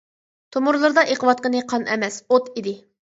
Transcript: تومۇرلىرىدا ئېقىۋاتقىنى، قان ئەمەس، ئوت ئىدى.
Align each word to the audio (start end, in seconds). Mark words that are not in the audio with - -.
تومۇرلىرىدا 0.55 1.03
ئېقىۋاتقىنى، 1.15 1.61
قان 1.73 1.85
ئەمەس، 1.97 2.17
ئوت 2.37 2.49
ئىدى. 2.63 2.75